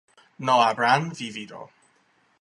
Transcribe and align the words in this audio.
no 0.39 0.63
habrán 0.63 1.11
vivido 1.13 1.69